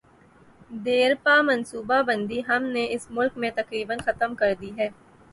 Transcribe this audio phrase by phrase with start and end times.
[0.85, 4.87] دیرپا منصوبہ بندی ہم نے اس ملک میں تقریبا ختم کر دی ہے۔